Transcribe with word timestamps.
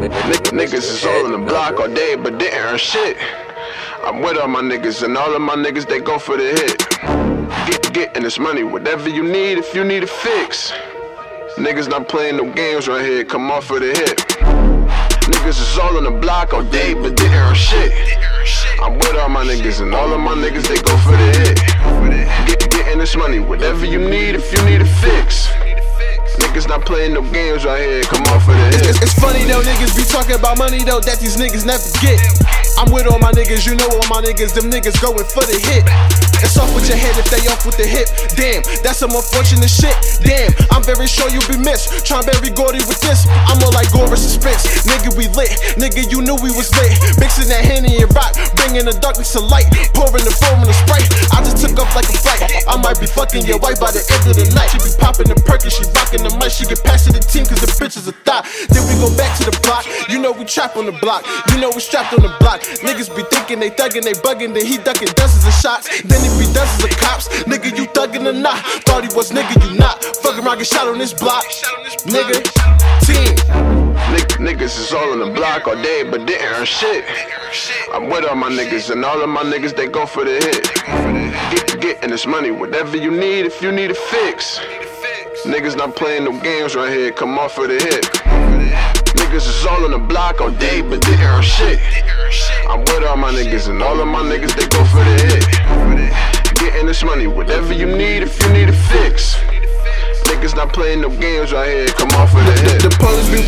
Niggas 0.00 0.74
is 0.74 1.04
all 1.04 1.26
on 1.26 1.32
the 1.32 1.38
block 1.38 1.78
all 1.78 1.92
day, 1.92 2.16
but 2.16 2.38
they 2.38 2.50
earn 2.52 2.78
shit. 2.78 3.18
I'm 4.02 4.22
with 4.22 4.38
all 4.38 4.48
my 4.48 4.62
niggas, 4.62 5.02
and 5.02 5.14
all 5.14 5.34
of 5.34 5.42
my 5.42 5.54
niggas, 5.54 5.86
they 5.86 6.00
go 6.00 6.18
for 6.18 6.38
the 6.38 6.44
hit. 6.44 6.88
Get 7.66 7.92
getting 7.92 8.22
this 8.22 8.38
money, 8.38 8.64
whatever 8.64 9.10
you 9.10 9.22
need, 9.22 9.58
if 9.58 9.74
you 9.74 9.84
need 9.84 10.02
a 10.02 10.06
fix. 10.06 10.72
Niggas 11.56 11.88
not 11.88 12.08
playing 12.08 12.38
no 12.38 12.50
games 12.50 12.88
right 12.88 13.04
here, 13.04 13.24
come 13.26 13.50
off 13.50 13.66
for 13.66 13.78
the 13.78 13.88
hit. 13.88 14.16
Niggas 15.28 15.60
is 15.60 15.78
all 15.78 15.98
on 15.98 16.04
the 16.04 16.10
block 16.10 16.54
all 16.54 16.64
day, 16.64 16.94
but 16.94 17.14
they 17.14 17.28
earn 17.28 17.54
shit. 17.54 17.92
I'm 18.80 18.94
with 18.94 19.16
all 19.16 19.28
my 19.28 19.44
niggas, 19.44 19.82
and 19.82 19.94
all 19.94 20.10
of 20.14 20.20
my 20.20 20.32
niggas, 20.32 20.66
they 20.66 20.80
go 20.80 20.96
for 20.98 21.12
the 21.12 21.30
hit. 21.40 22.48
Get 22.48 22.70
getting 22.70 22.98
this 22.98 23.14
money, 23.16 23.38
whatever 23.38 23.84
you 23.84 23.98
need, 23.98 24.34
if 24.34 24.50
you 24.50 24.64
need 24.64 24.80
a 24.80 24.86
fix. 24.86 25.50
Niggas 26.40 26.68
not 26.68 26.84
playing 26.84 27.14
no 27.14 27.22
games 27.30 27.64
right 27.64 27.80
here, 27.80 28.02
come 28.02 28.24
on 28.32 28.40
for 28.40 28.52
the. 28.52 28.64
It's, 28.88 29.00
it's 29.00 29.14
funny 29.14 29.44
though, 29.44 29.62
niggas 29.62 29.94
be 29.96 30.04
talking 30.04 30.34
about 30.34 30.58
money 30.58 30.82
though, 30.82 31.00
that 31.00 31.20
these 31.20 31.36
niggas 31.36 31.64
never 31.64 31.84
get. 32.00 32.18
I'm 32.80 32.90
with 32.90 33.06
all 33.06 33.20
my 33.20 33.32
niggas, 33.32 33.66
you 33.68 33.76
know 33.76 33.88
all 33.92 34.08
my 34.08 34.24
niggas, 34.24 34.56
them 34.56 34.72
niggas 34.72 34.96
going 35.00 35.24
for 35.28 35.44
the 35.44 35.60
hit. 35.60 35.84
It's 36.40 36.56
off 36.56 36.72
with 36.72 36.88
your 36.88 36.96
head 36.96 37.12
if 37.20 37.28
they 37.28 37.44
off 37.52 37.68
with 37.68 37.76
the 37.76 37.84
hip. 37.84 38.08
Damn, 38.32 38.64
that's 38.80 39.04
some 39.04 39.12
unfortunate 39.12 39.68
shit. 39.68 39.92
Damn, 40.24 40.56
I'm 40.72 40.80
very 40.80 41.04
sure 41.04 41.28
you'll 41.28 41.44
be 41.44 41.60
missed. 41.60 42.08
Trying 42.08 42.24
bury 42.24 42.48
Gordy 42.48 42.80
with 42.88 42.96
this. 43.04 43.28
I'm 43.44 43.60
more 43.60 43.68
like 43.76 43.92
Gore 43.92 44.08
and 44.08 44.16
Spence. 44.16 44.64
Nigga, 44.88 45.12
we 45.12 45.28
lit. 45.36 45.52
Nigga, 45.76 46.08
you 46.08 46.24
knew 46.24 46.40
we 46.40 46.48
was 46.56 46.72
lit. 46.80 46.96
Mixing 47.20 47.52
that 47.52 47.60
Henny 47.68 48.00
and 48.00 48.08
rock, 48.16 48.32
bringing 48.56 48.88
the 48.88 48.96
darkness 49.04 49.36
to 49.36 49.44
light. 49.44 49.68
Pouring 49.92 50.24
the 50.24 50.32
foam 50.32 50.64
in 50.64 50.68
the 50.72 50.76
sprite. 50.80 51.04
I 51.36 51.44
just 51.44 51.60
took 51.60 51.76
off 51.76 51.92
like 51.92 52.08
a 52.08 52.16
flight. 52.16 52.48
I 52.64 52.80
might 52.80 52.96
be 52.96 53.06
fucking 53.06 53.44
your 53.44 53.60
wife 53.60 53.76
by 53.76 53.92
the 53.92 54.00
end 54.00 54.24
of 54.24 54.34
the 54.40 54.48
night. 54.56 54.72
She 54.72 54.80
be 54.80 54.92
popping 54.96 55.28
the 55.28 55.36
she 56.10 56.16
the 56.18 56.36
mic. 56.38 56.50
She 56.50 56.64
get 56.66 56.82
past 56.82 57.06
to 57.06 57.12
the 57.12 57.20
team 57.20 57.46
cause 57.46 57.60
the 57.60 57.70
bitch 57.78 57.96
is 57.96 58.08
a 58.08 58.12
thought. 58.12 58.46
Then 58.68 58.82
we 58.88 58.94
go 58.98 59.14
back 59.16 59.36
to 59.38 59.44
the 59.46 59.54
block. 59.62 59.86
You 60.08 60.18
know 60.18 60.32
we 60.32 60.44
trap 60.44 60.76
on 60.76 60.86
the 60.86 60.96
block. 60.98 61.24
You 61.52 61.60
know 61.60 61.70
we 61.70 61.80
strapped 61.80 62.12
on 62.12 62.22
the 62.22 62.34
block. 62.40 62.60
Niggas 62.82 63.14
be 63.14 63.22
thinking 63.30 63.60
they 63.60 63.70
thugging, 63.70 64.02
they 64.02 64.14
bugging, 64.18 64.54
then 64.54 64.66
he 64.66 64.78
ducking 64.78 65.08
dozens 65.14 65.46
of 65.46 65.54
shots. 65.54 66.02
Then 66.02 66.18
he 66.18 66.30
be 66.38 66.46
dozens 66.52 66.84
of 66.84 66.90
cops. 66.98 67.28
Nigga, 67.46 67.76
you 67.76 67.86
thugging 67.94 68.26
or 68.26 68.32
not? 68.32 68.58
Thought 68.86 69.06
he 69.06 69.10
was 69.14 69.30
nigga, 69.30 69.54
you 69.62 69.78
not. 69.78 70.02
Fuck 70.02 70.38
around, 70.38 70.58
get 70.58 70.66
shot 70.66 70.88
on 70.88 70.98
this 70.98 71.14
block. 71.14 71.44
Nigga, 72.10 72.42
team. 73.06 73.34
Niggas 74.40 74.78
is 74.80 74.92
all 74.92 75.12
on 75.12 75.20
the 75.20 75.30
block 75.32 75.68
all 75.68 75.76
day, 75.76 76.02
but 76.02 76.26
they 76.26 76.38
earn 76.38 76.64
shit. 76.64 77.04
I'm 77.92 78.08
with 78.08 78.24
all 78.24 78.34
my 78.34 78.48
niggas, 78.48 78.90
and 78.90 79.04
all 79.04 79.22
of 79.22 79.28
my 79.28 79.42
niggas, 79.42 79.76
they 79.76 79.86
go 79.86 80.06
for 80.06 80.24
the 80.24 80.32
hit. 80.32 80.64
Get, 81.50 81.80
getting 81.80 82.10
this 82.10 82.26
money, 82.26 82.50
whatever 82.50 82.96
you 82.96 83.10
need, 83.10 83.44
if 83.44 83.60
you 83.62 83.70
need 83.70 83.90
a 83.90 83.94
fix. 83.94 84.58
Niggas 85.44 85.74
not 85.74 85.96
playing 85.96 86.24
no 86.24 86.38
games 86.40 86.74
right 86.74 86.92
here, 86.92 87.10
come 87.10 87.38
off 87.38 87.52
for 87.52 87.66
the 87.66 87.74
hit. 87.74 88.04
Niggas 89.16 89.48
is 89.48 89.64
all 89.64 89.86
on 89.86 89.92
the 89.92 89.98
block 89.98 90.38
all 90.42 90.50
day, 90.50 90.82
but 90.82 91.00
they 91.00 91.16
earn 91.16 91.42
shit. 91.42 91.80
I'm 92.68 92.80
with 92.80 93.04
all 93.04 93.16
my 93.16 93.32
niggas, 93.32 93.70
and 93.70 93.82
all 93.82 93.98
of 93.98 94.06
my 94.06 94.20
niggas, 94.20 94.54
they 94.54 94.68
go 94.68 94.84
for 94.84 95.00
the 95.00 95.16
hit. 95.24 96.54
Getting 96.56 96.84
this 96.84 97.02
money, 97.02 97.26
whatever 97.26 97.72
you 97.72 97.86
need, 97.86 98.22
if 98.22 98.38
you 98.42 98.52
need 98.52 98.68
a 98.68 98.72
fix. 98.92 99.36
Niggas 100.28 100.54
not 100.54 100.74
playing 100.74 101.00
no 101.00 101.08
games 101.08 101.52
right 101.52 101.68
here, 101.68 101.86
come 101.88 102.10
off 102.20 102.32
for 102.32 102.44
the. 102.44 102.52
The, 102.78 102.88
the 102.88 102.96
police 103.00 103.30
be 103.30 103.39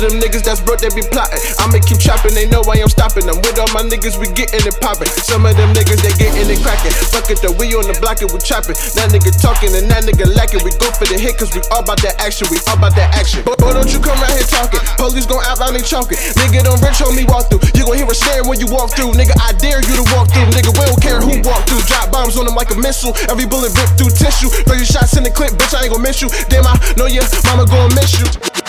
them 0.00 0.16
niggas 0.20 0.42
that's 0.42 0.60
broke, 0.60 0.80
they 0.80 0.88
be 0.90 1.04
plotting. 1.04 1.40
I'ma 1.60 1.80
keep 1.84 2.00
chopping, 2.00 2.32
they 2.32 2.48
know 2.48 2.64
I 2.64 2.80
am 2.80 2.88
stopping. 2.88 3.28
I'm 3.28 3.36
with 3.44 3.60
all 3.60 3.70
my 3.76 3.84
niggas, 3.84 4.16
we 4.16 4.32
getting 4.32 4.64
it 4.64 4.76
popping. 4.80 5.08
Some 5.20 5.44
of 5.44 5.56
them 5.56 5.72
niggas, 5.76 6.00
they 6.00 6.12
getting 6.16 6.48
it 6.48 6.60
cracking. 6.64 6.92
Fuck 7.12 7.28
it 7.28 7.44
though, 7.44 7.54
we 7.60 7.72
on 7.76 7.84
the 7.84 7.96
block 8.00 8.24
and 8.24 8.32
we 8.32 8.40
chopping. 8.40 8.76
That 8.96 9.12
nigga 9.12 9.32
talking 9.36 9.72
and 9.76 9.86
that 9.92 10.08
nigga 10.08 10.28
lacking. 10.32 10.64
We 10.64 10.72
go 10.80 10.88
for 10.92 11.04
the 11.04 11.20
hit, 11.20 11.36
cause 11.36 11.52
we 11.52 11.60
all 11.68 11.84
about 11.84 12.00
that 12.02 12.16
action, 12.20 12.48
we 12.48 12.58
all 12.68 12.80
about 12.80 12.96
that 12.96 13.12
action. 13.12 13.44
But, 13.44 13.60
boy 13.60 13.76
don't 13.76 13.90
you 13.92 14.00
come 14.00 14.16
around 14.16 14.36
here 14.36 14.48
talking. 14.48 14.80
Police 14.96 15.26
gon' 15.26 15.44
out 15.44 15.60
loud 15.60 15.76
and 15.76 15.84
choking. 15.84 16.18
Nigga, 16.40 16.64
don't 16.64 16.80
rich 16.80 17.00
on 17.04 17.12
me 17.12 17.24
walk 17.28 17.52
through. 17.52 17.60
You 17.76 17.84
gon' 17.84 17.96
hear 17.96 18.08
a 18.08 18.16
staring 18.16 18.48
when 18.48 18.60
you 18.60 18.68
walk 18.68 18.92
through. 18.96 19.12
Nigga, 19.16 19.36
I 19.40 19.52
dare 19.56 19.80
you 19.84 19.94
to 20.00 20.06
walk 20.16 20.32
through. 20.32 20.48
Nigga, 20.52 20.72
we 20.72 20.84
don't 20.86 21.00
care 21.00 21.20
who 21.20 21.40
walk 21.44 21.68
through. 21.68 21.84
Drop 21.88 22.12
bombs 22.12 22.36
on 22.36 22.46
them 22.46 22.56
like 22.56 22.70
a 22.70 22.78
missile. 22.78 23.16
Every 23.28 23.46
bullet 23.46 23.72
ripped 23.76 23.96
through 23.96 24.12
tissue. 24.12 24.48
30 24.48 24.84
shots 24.84 25.16
in 25.16 25.24
the 25.24 25.32
clip, 25.32 25.52
bitch, 25.56 25.74
I 25.74 25.84
ain't 25.88 25.92
gon' 25.92 26.02
miss 26.02 26.20
you. 26.20 26.28
Damn, 26.48 26.66
I 26.66 26.76
know 26.96 27.06
your 27.06 27.24
mama 27.48 27.66
gon' 27.66 27.92
miss 27.94 28.20
you. 28.20 28.59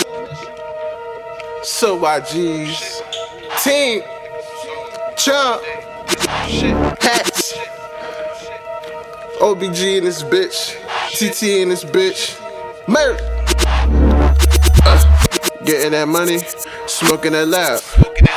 So 1.63 1.99
YGs. 1.99 3.01
Team. 3.63 4.01
Chump. 5.15 5.61
Hats. 6.99 7.53
OBG 9.39 9.97
in 9.97 10.03
this 10.05 10.23
bitch. 10.23 10.75
TT 11.11 11.61
in 11.61 11.69
this 11.69 11.83
bitch. 11.83 12.39
Murk. 12.87 13.19
Uh, 14.83 15.03
getting 15.63 15.91
that 15.91 16.07
money, 16.07 16.39
smoking 16.87 17.33
that 17.33 17.47
loud. 17.47 17.79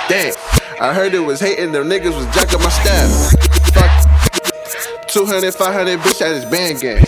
Damn. 0.09 0.35
I 0.79 0.93
heard 0.93 1.15
it 1.15 1.21
was 1.21 1.41
hating, 1.41 1.73
them 1.73 1.89
niggas 1.89 2.15
was 2.15 2.27
jacking 2.35 2.61
my 2.61 2.69
staff. 2.69 3.31
Fuck. 3.73 5.09
200, 5.09 5.55
500, 5.55 5.99
bitch, 6.01 6.19
that 6.19 6.33
is 6.33 6.45
band 6.45 6.81
gang. 6.81 7.05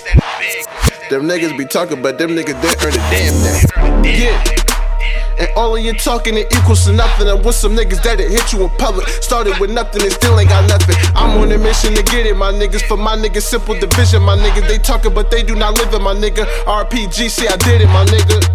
Them 1.11 1.29
niggas 1.29 1.59
be 1.59 1.67
talking, 1.67 2.01
but 2.01 2.17
them 2.17 2.31
niggas 2.31 2.61
didn't 2.63 2.85
earn 2.85 2.95
a 2.95 3.11
damn 3.11 3.35
thing. 3.35 4.23
Yeah. 4.23 4.66
And 5.39 5.49
all 5.57 5.77
of 5.77 5.83
your 5.83 5.95
talking 5.95 6.37
it 6.37 6.53
equals 6.55 6.85
to 6.85 6.93
nothing. 6.93 7.29
I'm 7.29 7.43
with 7.43 7.55
some 7.55 7.77
niggas 7.77 8.03
that'll 8.03 8.29
hit 8.29 8.53
you 8.53 8.63
in 8.65 8.71
public. 8.79 9.07
Started 9.09 9.59
with 9.61 9.71
nothing 9.71 10.03
and 10.03 10.13
still 10.13 10.39
ain't 10.39 10.49
got 10.49 10.69
nothing. 10.69 10.97
I'm 11.15 11.39
on 11.39 11.53
a 11.53 11.59
mission 11.59 11.95
to 11.95 12.03
get 12.03 12.27
it, 12.27 12.37
my 12.37 12.53
niggas. 12.53 12.83
For 12.83 12.97
my 12.97 13.17
niggas, 13.17 13.43
simple 13.43 13.79
division, 13.79 14.23
my 14.23 14.37
niggas. 14.37 14.69
They 14.69 14.79
talking, 14.79 15.13
but 15.13 15.31
they 15.31 15.43
do 15.43 15.55
not 15.55 15.77
live 15.79 15.93
it, 15.93 16.01
my 16.01 16.15
nigga. 16.15 16.47
RPG, 16.65 17.31
see, 17.31 17.49
I 17.49 17.57
did 17.57 17.81
it, 17.81 17.89
my 17.89 18.05
nigga. 18.07 18.46